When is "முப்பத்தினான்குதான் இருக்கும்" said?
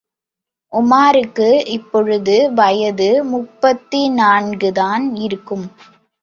3.25-5.65